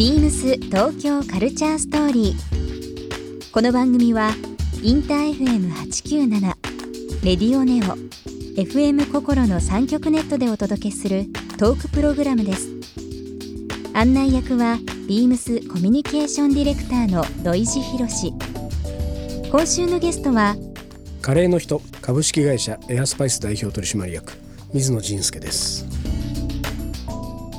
[0.00, 3.52] ビームス東京カルチャーストーリー。
[3.52, 4.30] この番組は
[4.82, 6.40] インター FM897
[7.22, 7.98] レディオネオ
[8.58, 11.26] FM 心の三極ネットでお届けする
[11.58, 12.70] トークプログラムです。
[13.92, 18.32] 案内役はビームスコミュニケーションディレクターの土井博志。
[19.50, 20.56] 今週のゲストは
[21.20, 24.32] カレーの人株式会社エアスパイス代表取締役
[24.72, 26.00] 水野仁介です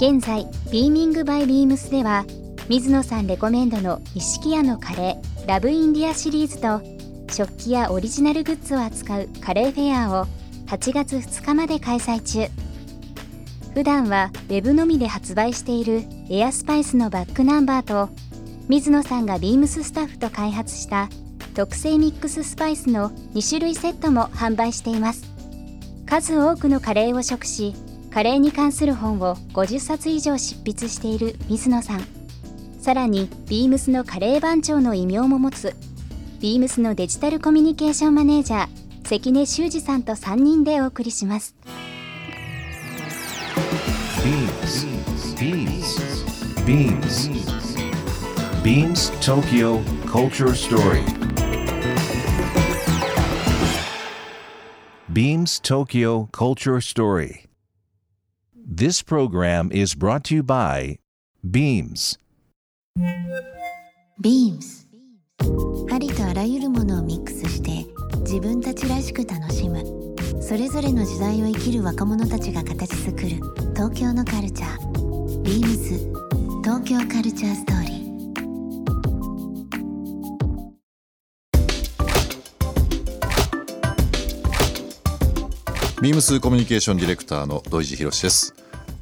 [0.01, 2.25] 現在ビーミングバイビームスでは
[2.71, 6.81] 水野さんレコメンドの錦屋のカレーラブインディアシリーズと
[7.29, 10.25] 食器やオリジナルグッズを扱うカレーフェアを
[10.67, 12.49] 8月2日まで開催中。
[13.73, 18.09] 普段はウェブのみで発売しているエアスパイスのバックナンバーと
[18.69, 21.09] 水野さんがビームススタッフと開発した
[21.53, 25.25] 特製ミックススパイスの2種類セットも販売しています。
[26.05, 27.73] 数多くのカレーを食し
[28.13, 32.20] カレーに関する本を50冊以上執筆している水野さん。
[32.81, 35.75] さらにビームスのカレー番長の異名も持つ
[36.39, 41.55] ビームスのデジタルコミュニケーションマネージャー関根修二さんと3人でお送りします
[48.65, 51.03] BeamsBeamsBeamsTokyo Culture Story
[55.11, 57.45] Beams Tokyo Culture Story.
[58.55, 60.99] This program is brought to you by
[61.43, 62.17] Beams.
[64.21, 64.85] Beams
[65.93, 67.85] ありとあらゆるものをミックスして
[68.19, 69.81] 自分たちらしく楽しむ。
[70.41, 73.29] それぞれの時代を生きる若者たちが形作る
[73.73, 74.91] 東京のカルチャー。
[75.43, 78.01] Beams 東京カルチャーストーリー。
[86.01, 88.53] ビームスコミュニケーションディレクターの土井博です。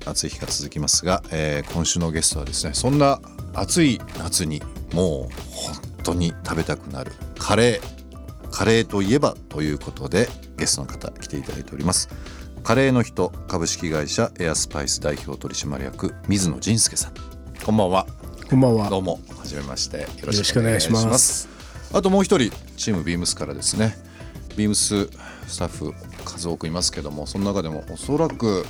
[0.05, 3.19] 暑い日が続きますが、えー今週のゲストはですねそんな
[3.53, 4.61] 暑い夏に
[4.93, 7.11] もう本当に食べたくなる。
[7.37, 7.99] カレー。
[8.51, 10.27] カレーといえばということで
[10.57, 12.09] ゲストの方来ていただいております。
[12.63, 17.13] カレーの人株式会社エアスパイス代表取締役水野仁介さん。
[17.63, 18.07] こんばんは。
[18.49, 18.89] こんばんは。
[18.89, 19.99] どうもはじめまして。
[19.99, 21.49] よろろしくお願いしまますす。
[21.93, 23.95] あともう一人チームビームスからですね。
[24.57, 25.09] ビームス
[25.47, 25.93] スタッフ
[26.25, 28.65] 数多くいますけどもその中でもおそらく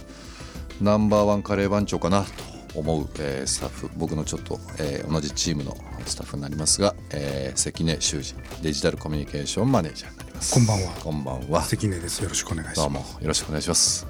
[0.82, 2.30] ナンバーワンカレー番長かなと
[2.76, 5.76] 思う、えースタッフ僕のちょっと、えー同じチームの
[6.06, 10.54] スタッフになりますが、えー関根修二デジタルコミュニケーションマネージャーになります。
[10.54, 10.92] こんばんは。
[11.04, 11.64] こんばんは。
[11.64, 12.20] 関根です。
[12.24, 14.06] よろしくお願いしどうますもよろしくお願いします。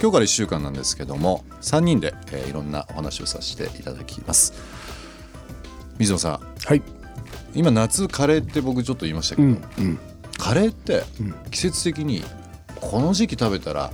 [0.00, 4.52] 今日から1週間なんですけども3人で、えーいろんなお話をさせていただきます。
[5.98, 6.40] 水野さん。
[6.66, 6.82] はい。
[7.54, 9.98] 今夏カレーって僕ちょっと言いましたけど、うんうん。
[10.38, 11.04] カレーって
[11.52, 12.22] 季節的に
[12.80, 13.92] この時期食べたら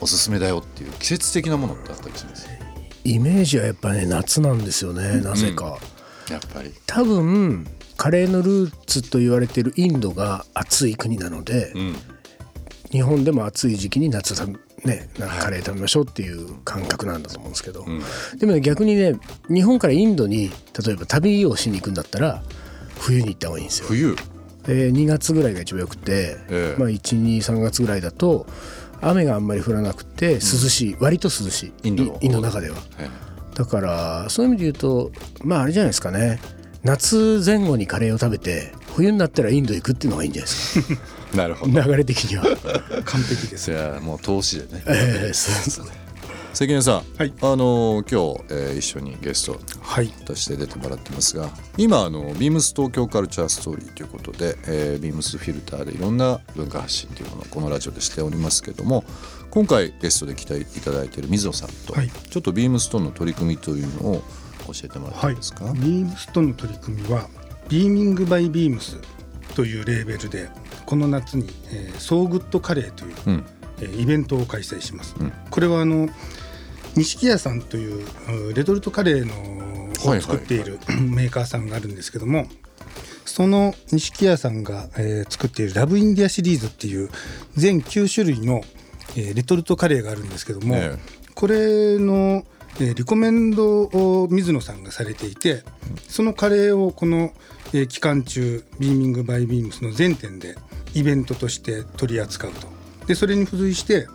[0.00, 2.48] おすすめだよっていう季節的なものってあったりします？
[3.06, 5.78] イメージはやっぱね夏なんですよねなぜか、
[6.30, 6.72] やっぱり。
[6.86, 11.96] 多分カレーのルーツと言われているインドが暑い国なので、うん。
[12.90, 17.84] 日本でも暑い時期に夏食べねなんかカレー食べましょうっていう感覚なんだと思うんですけど、
[18.38, 19.18] でもね逆にね
[19.48, 20.50] 日本からインドに
[20.86, 22.42] 例えば旅をしに行くんだったら
[22.98, 23.86] 冬に行った方がいいんですよ。
[23.88, 24.16] 冬。
[24.64, 26.80] で2月ぐらいが一番よくて、ええ。
[26.80, 28.46] まあ、123月ぐらいだと
[29.00, 31.72] 雨があんまり降らなくて涼しい、割と涼しい。
[31.84, 32.76] インドのインドの中では。
[32.98, 33.08] え
[33.54, 35.12] だからそういう意味で言うと
[35.42, 36.40] まああれじゃないですかね。
[36.84, 41.00] 夏前後にカレーを食べて冬になったらインド行くっていうのがいいんじゃないですか。
[41.34, 41.82] え なるほど。
[41.82, 42.44] 流れ的には、
[43.04, 43.70] 完璧です。
[43.70, 44.84] いやもう投資でね。
[44.86, 45.86] ええそうそう
[46.56, 47.34] 関根さん、はい。
[47.42, 50.08] あの今日、えー一緒にゲストはい。
[50.08, 59.04] として出てもらってますが今あのビームス東京カルチャーストーリーということで、えー、ビームスフィルターでいろんな文化発信というものをこのラジオでしておりますけども
[59.50, 62.08] 今回ゲストで来ていただいている水野さんと、はい。
[62.08, 64.22] ちょっとビームスとの取り組みというのを
[64.66, 67.28] 教えてもらっていいですか、ビームスとの取り組みは
[67.68, 68.96] ビーミングバイビームス
[69.54, 70.48] というレーベルで
[70.86, 73.44] この夏に、えー、ソーグッドカレーという、うん。
[73.78, 75.32] えーイベントを開催します、うん。
[75.50, 76.08] これはあの
[76.96, 79.56] 錦屋さんといううんレトルトカレーの
[80.04, 82.46] はいを作っている、 メーカーさんがあるんですけども
[83.24, 87.10] その錦屋さんが、えー作っているラブインディアシリーズっていう
[87.54, 88.62] 全9種類の、
[89.16, 90.96] えーレトルトカレーがあるんですけども、え。
[91.34, 92.44] これの、
[92.80, 95.62] えーリコメンドを水野さんがされていて
[96.08, 97.32] そのカレーをこの、
[97.72, 100.56] えー期間中ビーミングバイビームスの全店で
[100.94, 102.68] イベントとして取り扱うと。
[103.06, 104.08] でそれに付随して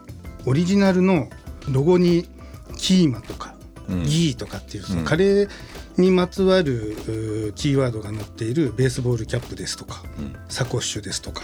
[0.45, 1.29] オリジナルの
[1.69, 2.27] ロゴに
[2.81, 3.55] キーマとか
[3.87, 4.03] うん。
[4.03, 5.05] ギーとかっていうそのうん。
[5.05, 5.49] カレー
[5.97, 6.95] にまつわる
[7.55, 10.35] キーワードが載っているベースボールキャップですとか、うん。
[10.49, 11.43] サコッシュですとか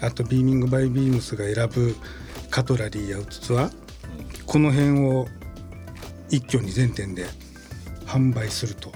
[0.00, 1.96] あとビーミングバイビームスが選ぶ
[2.50, 3.72] カトラリーや器、
[4.46, 5.26] この辺を
[6.30, 7.26] 一挙に全店で
[8.06, 8.92] 販売すると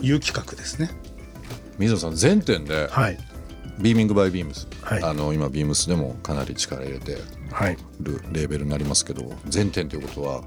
[0.00, 0.90] いう企画ですね。
[1.78, 3.18] 水野さん全店ではい。
[3.80, 5.02] ビーミングバイビームス、はい。
[5.02, 7.16] あの今ビームスでもかなり力入れて
[7.50, 7.76] はい。
[8.00, 10.42] るレーベルになりますけど全店ということは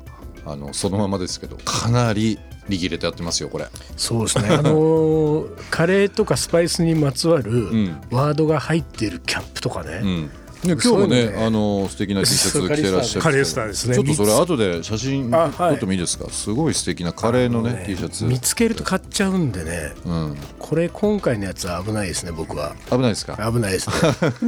[0.46, 2.38] あのそのままですけどかなり
[2.68, 3.68] 力入れてやってますよこれ。
[3.98, 4.50] そうですね。
[4.50, 7.98] あのー カレーとかスパイスにまつわるん。
[8.12, 10.30] ワードが入っているキャップとかね、うん。
[10.64, 13.96] で今日もねねあの素敵な T シャツ着てらっしゃるカレースターですね。
[13.96, 16.28] ちょっとそれ後で写真撮ってもいいですか？
[16.32, 18.24] すごい素敵なカレーのね T シャツ。
[18.24, 19.92] 見つけると買っちゃうんでね。
[20.06, 20.38] うん。
[20.58, 22.76] これ今回のやつは危ないですね僕は。
[22.90, 23.36] 危ないですか？
[23.52, 23.96] 危ないですね。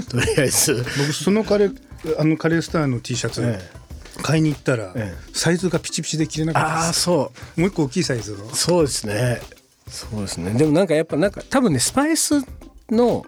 [0.10, 0.84] とりあえず。
[0.98, 1.76] 僕そのカレー
[2.20, 3.60] あのカレースターの T シャツ、え
[4.22, 5.32] 買いに行ったら、ええ。
[5.34, 7.60] サイズがピチピチで着れなかったああそう。
[7.62, 9.42] もう一個大きいサイズをそうですね。
[9.88, 10.54] そうですね。
[10.54, 12.36] でもなんかやっぱなんか多分ねスパイス
[12.90, 13.24] の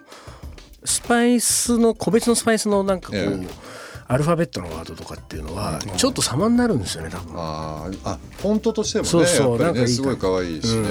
[0.84, 3.70] スパイスの個別のスパイスのなんかこう、ええ。
[4.08, 7.32] アルファベットのワードとかっていうのはちょっと様になるんですよね多分。
[7.36, 10.88] あーあフォントとしてもねそうそうやっぱりなんかいいねすごい可愛いしね、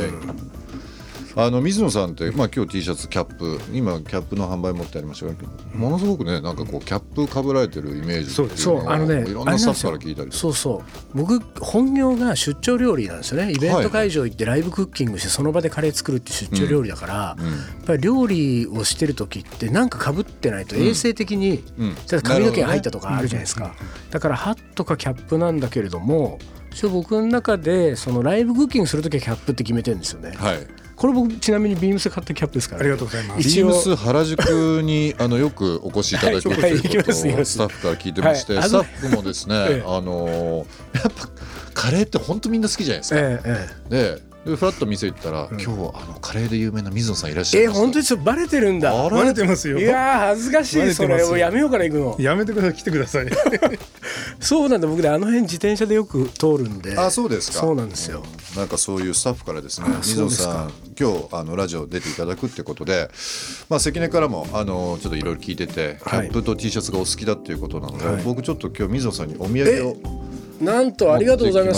[1.35, 10.83] あの水野さんって、まあ、今日 T シャツキャップ今キャップの販売持ってありましたけどものすごくねなんかこうキャップかぶられてるイメージっていうそうあのねいろんなスタッフから聞いたりそうそ
[11.13, 11.17] う。
[11.17, 13.51] 僕本業が出張料理なんですよね。
[13.51, 17.35] イベント会場行ってライブクッキングしてその場でカレー作るって出張料理だから、や
[17.81, 21.95] っぱり料理をしてる時ってなんかかぶってないと衛生的に、うん。
[22.23, 23.75] 髪の毛が入ったとかあるじゃないですか、
[24.09, 26.39] だからハットかキャップなんだけれども
[26.91, 33.47] 僕の中でそのライブクッキングする時はキャップって決めてるんですよね、はいこれ僕ちなみにビームスで買ったキャップですから、ありがとうございます。
[33.47, 37.13] ビームス原宿にあのよくお越しいただいているとはいいうことを
[37.45, 38.63] スタッフから聞いてまして、はい。
[38.63, 40.57] スタッフもですね、ええあのー
[40.95, 41.29] やっぱ
[41.73, 43.19] カレーって本当みんな好きじゃないですか。
[43.21, 45.69] えええででフラッと店行ったら、今日あ
[46.05, 47.79] のカレーで有名な水野さんいらっしゃええいます。
[47.79, 48.19] 本当ですよ。
[48.19, 48.91] バレてるんだ。
[48.91, 49.79] あバレてますよ。
[49.79, 51.27] いやー恥ずかしいそれてますよ。
[51.29, 52.15] もうやめようから行くの。
[52.19, 53.27] やめてください来てください。
[54.39, 54.87] そうなんだ。
[54.87, 56.97] 僕ねあの辺自転車でよく通るんで。
[56.97, 57.59] あそうですか。
[57.59, 58.23] そうなんですよ
[58.59, 63.09] なんかそういうスタッフからですねあ水野さそん今日あのラジオ出ていただくってことで、
[63.69, 66.27] まあ、関根からもあのちょっといろいろ聞いててキはい。
[66.27, 68.23] ャップと T シャツがお好きだっていうことなので、はい。
[68.23, 69.97] 僕ちょっと今日水野さんにお土産を
[70.61, 71.73] なんとありがとうございま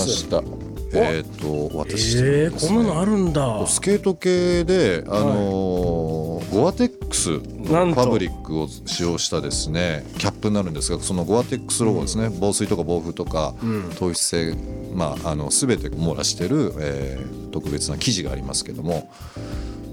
[0.94, 3.68] 持ってきすましたえっ、と私、えー、こんなのあるんだ。
[3.68, 7.30] スケート系で、あのーゴアテックス
[7.72, 8.02] なんと。
[8.02, 13.54] ファブリックを使用したですねキャップになるんですがそのゴアテックスロゴですね、防水とか防風とか、
[13.98, 14.58] 糖質性、
[14.94, 19.12] まあ、あの全て網羅してる、えー特別な生地がありますけども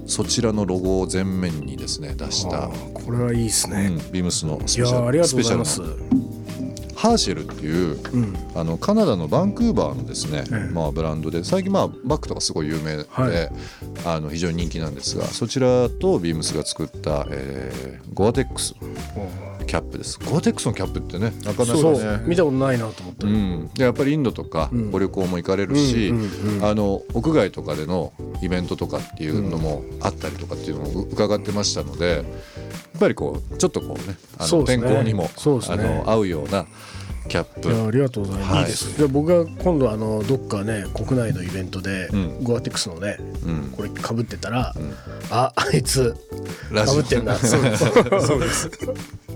[0.07, 5.81] そちらのロゴを前面にですね出した、これはいいですうね、んビームスのスいやペシャルーありがとうございます
[6.99, 8.35] ハーシェルっていう、うん。
[8.55, 10.73] あのカナダのバンクーバーのですね、ええ。
[10.73, 13.49] まあ、ブランドで最近まあバッグとかすごい有名で、はい。
[14.05, 18.75] あの非常に人気なんですがそちらとビームスが作った、えーゴアテックス
[19.69, 20.17] キャップです。
[20.25, 22.23] ゴアテックスのキャップってねなかなかね。
[22.25, 24.89] 見たことないなと思った、うん、でやっぱりインドとかん。
[24.89, 26.65] ご旅行も行かれるし、うんうんうん。
[26.65, 28.11] あの屋外とかでの
[28.41, 32.25] イベントとかっていうのもあったりとかっていうのも伺ってましたのでやっ
[32.99, 35.29] ぱりこうちょっとこうねあの天候にも、ね。
[35.37, 36.65] あの合うような
[37.27, 37.71] キャップ。
[37.71, 38.53] いやありがとうございます。
[38.53, 38.61] はい。
[38.61, 38.97] いいです。
[38.97, 42.43] じゃあ僕が今度あのどっかね国内のイベントで、うん。
[42.43, 43.73] ゴアテックスのねうん。
[43.77, 44.73] これ被ってたら、
[45.29, 46.15] ああいつ
[46.71, 47.01] ラジオ。
[47.03, 47.35] 被ってんだ。
[47.35, 47.61] そう。
[48.19, 48.71] そうです。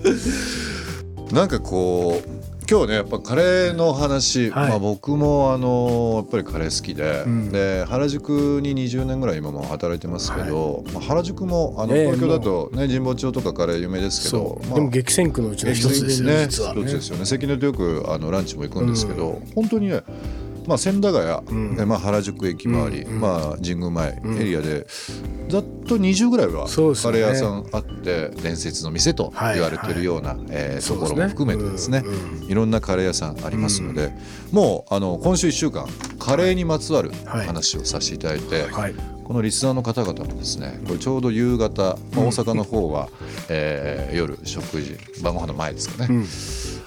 [1.31, 4.69] なんかこう今日ねやっぱカレーの話、はい。
[4.69, 7.51] まあ、僕もあのやっぱりカレー好きで,、ん。
[7.51, 16.45] で原宿に20年ぐらい今も働いてますけど、まあ、原宿もあのええ東京だと、ね、神保町とかカレー有名ですけどまあでも激戦区のうちの一つですよね。
[16.45, 17.25] 一つですよね。
[17.25, 20.01] 関根とよくあのランチも行くんですけど、本当にね
[20.67, 21.75] まあ、千駄ヶ谷、ん。
[21.75, 23.22] でまあ、原宿駅周り、うんうん。
[23.22, 24.88] まあ、神宮前エリアで、
[25.50, 31.15] ざっと20ぐらいはカレー屋さんあって伝説の店と言われてるような、えーそうですね。
[31.15, 34.12] ところも含めてですね、うんいろんなカレー屋さんありますので、
[34.51, 35.88] もうあの今週1週間
[36.20, 37.46] カレーにまつわるはい。
[37.48, 38.96] 話をさせていただいて、はい。
[39.24, 43.08] このリスナーの方々もですねこれちょうど夕方、まあ、大阪の方は、
[43.48, 46.25] えー夜食事晩ご飯の前ですかね、うん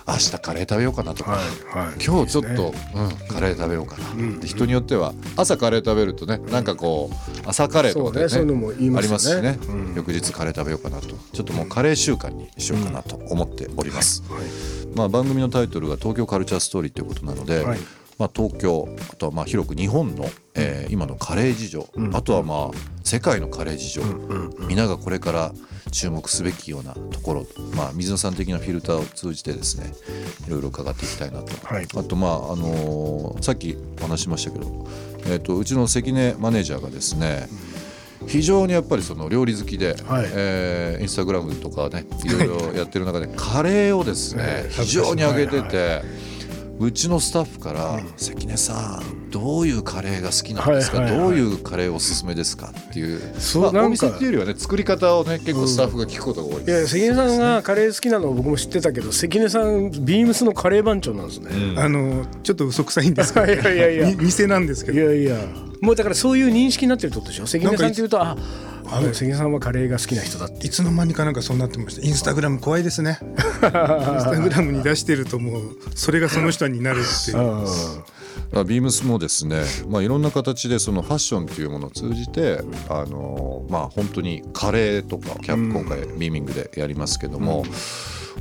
[0.08, 2.04] 明日カレー食べようかなとか、はいはい。
[2.04, 8.44] 今日ちょっと、うん、カレー食べようかな、で人によっては朝カレー食べるとねなんかこう朝カレーとかでね
[8.90, 8.98] ね。
[8.98, 9.94] ありますしね、うん。
[9.94, 11.08] 翌日カレー食べようかなと。
[11.08, 14.22] ちょっともうカレー習慣にしようかなと思っております、
[14.94, 17.78] まあ、番組のタイトルが「東京カルチャーストーリー」ということなので、はい
[18.18, 24.02] まあ、東京あとはまあ広く日本の、えー今のカレー事情、あとはまあ世界のカレー事情、
[24.68, 25.52] 皆がこれから
[25.90, 29.92] 注目すべきようなところ、まあ、水野さん的なフィルターを通じてですね
[30.46, 31.86] いろいろ伺っていきたいなと、はい。
[31.94, 34.86] あとまあ、あのーさっきお話ししましたけど、
[35.26, 37.48] えー、とうちの関根マネージャーがですね
[38.26, 40.26] 非常にやっぱりその料理好きで、はい。
[40.32, 42.28] えーインスタグラムとかねい。
[42.30, 46.02] ろいろやってる中でカレーをですねええ非常に上げてて、
[46.78, 51.28] うちのスタッフから「関根さんどういうカレーが好きなんですか、はいはいはい。
[51.30, 53.86] どういうカレーおすすめですか?」っていうまあ、そうなんか。
[53.86, 64.06] お店っていうよりはね作り方をね結構スタッフが聞くことが多いいやです、関根さんがカレー好きなのを僕も知ってたけど関根さんビームスのカレー番長なんですね、あのちょっと嘘くさいんですけど、 いやいやいや。
[64.08, 65.00] み店なんですけど。
[65.00, 65.38] いやいや。
[65.80, 67.46] もうだからそういう認識になってるってことでしょ？
[67.46, 68.36] 関根さんっていうとああ
[68.86, 69.14] はい。
[69.14, 70.66] 関根さんはカレーが好きな人だって。
[70.66, 72.06] いつの間にかなんかそうなってました。
[72.06, 73.18] インスタグラム怖いですね。
[73.22, 77.38] インスタグラムに出してるともうそれがその人になるっていう。
[77.38, 77.64] あ
[78.52, 87.64] まあビームスもですね、まあ、いろんな形でそのファッションというものを通じて、あのまあ本当にカレーとかキャップ今回ビーミングでやりますけども、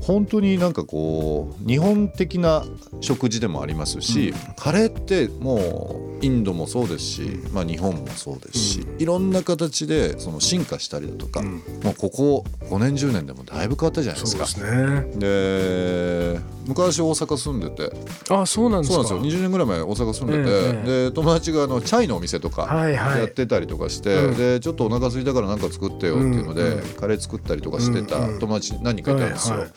[0.01, 2.63] 本当になんかこう日本的な
[3.01, 7.21] 食事でもありますし、カレーってもうインドもそうですし、
[7.51, 14.43] まあ、日本もそうですし、いろんな形でその進化したりだとか、もうここ5年10年でもだいぶ変わったじゃないですか。
[14.45, 15.05] ですね。
[15.17, 17.91] で昔大阪住んでて。
[18.29, 19.03] あそうなんですか？
[19.03, 19.39] そうなんですよ。
[19.39, 23.19] 20年ぐらい前大阪住んでて、ええで友達があのチャイのお店とかはいはい。
[23.19, 24.37] やってたりとかして、うん。
[24.37, 28.39] でちょっとお腹空いたから何か作ってよっていうので、うんカレー作ったりとかしてたうんうん。
[28.39, 29.71] 友達何人かいたんですよ、はいはい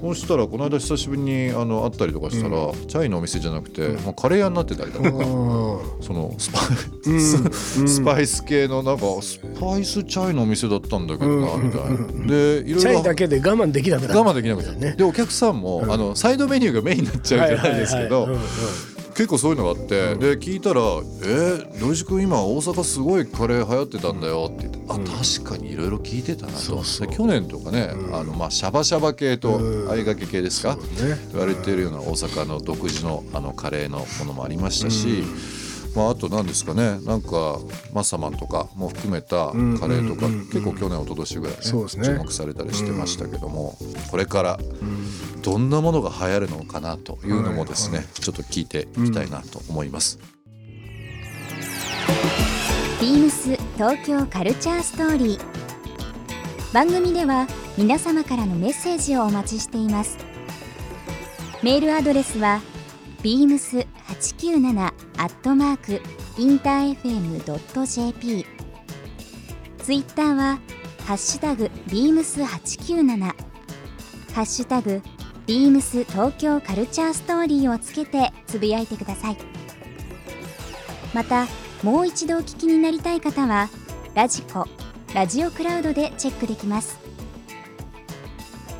[0.00, 5.10] そしたらこの間久しぶりにあの会ったりとかしたら、チャイのお店じゃなくて、もうカレー屋になってたりだとか、
[6.00, 6.60] そのスパ
[7.06, 7.20] イ,、うん。
[7.50, 11.80] スパイス系のなんかスパイスチャイのお店だったんだけどな、みたい
[12.20, 12.26] な。
[12.26, 14.20] でいろいろチャイだけで我慢できなくなる。
[14.20, 14.94] 我慢できなくて、ね。
[14.96, 20.80] でお客さんも、あのサイドメニューがメインになっちゃうじゃないですけど、はいはいはい結構そういうのがあって、で聞いたら
[21.26, 27.08] 「えー、土井君今大阪すごいカレー流行ってたんだよ」って言って「あ確かにいろいろ聞いてたなと」そうそう。
[27.08, 29.88] で去年とかね、あのまあシャバシャバ系とうん。
[29.88, 30.82] 相掛け系ですか、ね。
[31.32, 35.24] 言われているような大阪の独自のあのカレーのものもありましたし、
[35.96, 37.58] まあ、あと何ですかねなんか
[37.92, 39.54] マッサマンとかも含めたカ
[39.88, 40.32] レーとか、うん。
[40.32, 40.38] うん。
[40.38, 43.76] うんうん結構去年一昨年ぐらいね注目されたりしてましたけども、
[44.12, 44.60] これから
[45.48, 50.18] どんなものが流行るのかなというのもですね、ちょっと聞いていきたいなと思います。
[53.00, 56.74] ビームス東京カルチャーストーリー。
[56.74, 57.46] 番組では
[57.78, 60.18] 皆様からのメッセージをお待ちしています。
[61.62, 62.60] メールアドレスは
[63.22, 66.02] beams897 アットマーク
[66.36, 68.44] インター FM.jp
[69.78, 70.58] ツイッターは
[71.06, 73.18] ハッシュタグ beams897
[74.34, 75.00] ハッシュタグ
[75.48, 79.36] ビームス東京カルチャーストーリーをつけてつぶやいてください。
[81.14, 81.46] また
[81.82, 83.70] もう一度お聞きになりたい方は
[84.14, 84.66] ラジコ
[85.14, 86.98] ラジオクラウドでチェックできます。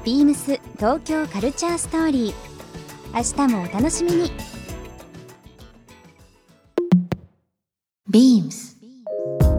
[0.04, 2.34] ビームス東京カルチャーストーリー
[3.14, 4.30] 明日もお楽しみに。
[8.10, 8.76] ビームス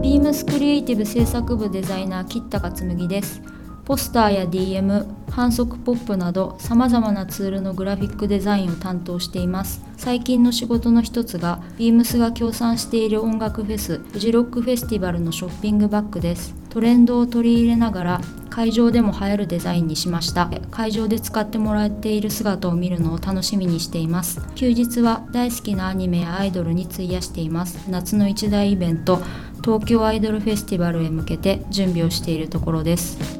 [0.00, 3.42] ビームスクリエイティブ制作部デザイナー吉高紬です
[3.90, 9.84] ポスターや DM 反則ポップなどさまざまなツールのグラフィックデザインを担当しています。
[9.96, 16.54] 最近の仕事の一つがビームスが協賛している音楽フェスフジロックフェスティバルのショッピングバッグです。
[16.68, 20.48] トレンドを取り入れながら会場でも映えるデザインにしました。
[20.70, 24.40] 会場で使ってもらっている姿を見るのを楽しみにしています。
[24.54, 27.90] 休日は大好きなアニメやアイドルに費やしています。
[27.90, 29.20] 夏の一大イベント
[29.64, 33.39] 東京アイドルフェスティバルへ向けて準備をしているところです。